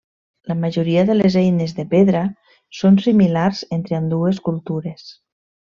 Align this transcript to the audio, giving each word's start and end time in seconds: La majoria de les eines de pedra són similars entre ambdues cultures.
La 0.51 0.55
majoria 0.61 1.03
de 1.09 1.17
les 1.17 1.37
eines 1.41 1.77
de 1.81 1.85
pedra 1.93 2.23
són 2.81 2.99
similars 3.09 3.65
entre 3.79 4.01
ambdues 4.03 4.45
cultures. 4.49 5.11